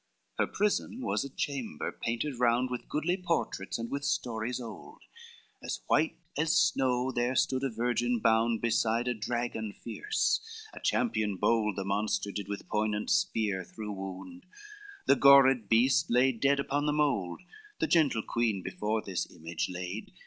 [0.01, 5.03] XXIII "Her prison was a chamber, painted round With goodly portraits and with stories old,
[5.61, 11.35] As white as snow there stood a virgin bound, Besides a dragon fierce, a champion
[11.37, 14.47] bold The monster did with poignant spear through wound,
[15.05, 17.41] The gored beast lay dead upon the mould;
[17.77, 20.11] The gentle queen before this image laid.